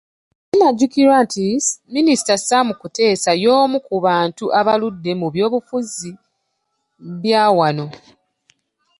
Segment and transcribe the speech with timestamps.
[0.49, 1.45] Kinajjukirwa nti
[1.93, 6.11] Minisita Sam Kuteesa y'omu ku bantu abaludde mu byobufuzi
[7.21, 7.85] bya wano.